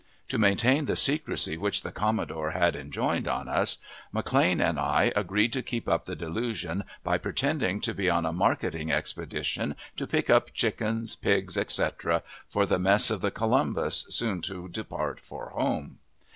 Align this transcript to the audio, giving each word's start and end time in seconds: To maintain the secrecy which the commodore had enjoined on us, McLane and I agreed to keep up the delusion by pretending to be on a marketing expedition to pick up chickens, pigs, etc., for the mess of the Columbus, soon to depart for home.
To 0.29 0.39
maintain 0.39 0.85
the 0.85 0.95
secrecy 0.95 1.59
which 1.59 1.83
the 1.83 1.91
commodore 1.91 2.49
had 2.53 2.75
enjoined 2.75 3.27
on 3.27 3.47
us, 3.47 3.77
McLane 4.11 4.59
and 4.59 4.79
I 4.79 5.13
agreed 5.15 5.53
to 5.53 5.61
keep 5.61 5.87
up 5.87 6.05
the 6.05 6.15
delusion 6.15 6.85
by 7.03 7.19
pretending 7.19 7.79
to 7.81 7.93
be 7.93 8.09
on 8.09 8.25
a 8.25 8.33
marketing 8.33 8.91
expedition 8.91 9.75
to 9.97 10.07
pick 10.07 10.27
up 10.27 10.53
chickens, 10.55 11.15
pigs, 11.15 11.55
etc., 11.55 12.23
for 12.49 12.65
the 12.65 12.79
mess 12.79 13.11
of 13.11 13.21
the 13.21 13.29
Columbus, 13.29 14.07
soon 14.09 14.41
to 14.41 14.67
depart 14.69 15.19
for 15.19 15.49
home. 15.51 15.99